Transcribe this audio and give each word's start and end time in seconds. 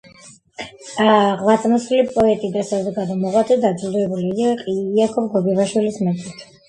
ღვაწლმოსილი 1.41 2.05
პოეტი 2.15 2.49
და 2.55 2.63
საზოგადო 2.69 3.17
მოღვაწე 3.25 3.59
დაჯილდოვებული 3.67 4.33
იყო 4.49 4.75
იაკობ 4.79 5.33
გოგებაშვილის 5.37 6.01
მედლით. 6.09 6.43